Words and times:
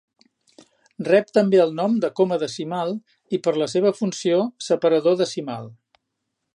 Rep 1.07 1.29
també 1.37 1.59
el 1.65 1.75
nom 1.81 1.99
de 2.05 2.09
coma 2.21 2.39
decimal 2.45 2.95
i, 3.37 3.41
per 3.49 3.55
la 3.63 3.69
seva 3.77 3.95
funció, 4.01 4.41
separador 4.71 5.21
decimal. 5.25 5.71